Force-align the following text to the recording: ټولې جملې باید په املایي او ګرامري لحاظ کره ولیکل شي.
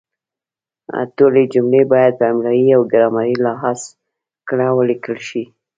ټولې 1.17 1.43
جملې 1.53 1.81
باید 1.93 2.13
په 2.19 2.25
املایي 2.31 2.67
او 2.77 2.81
ګرامري 2.91 3.35
لحاظ 3.45 3.79
کره 4.47 4.67
ولیکل 4.77 5.17
شي. 5.27 5.43